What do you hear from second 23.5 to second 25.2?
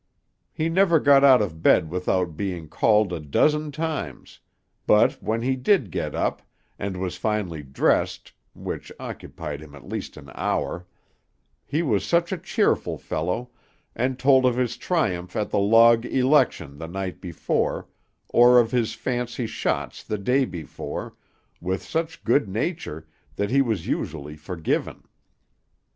he was usually forgiven.